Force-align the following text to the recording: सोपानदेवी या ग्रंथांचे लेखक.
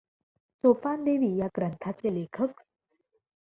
सोपानदेवी 0.63 1.35
या 1.37 1.47
ग्रंथांचे 1.57 2.13
लेखक. 2.15 2.61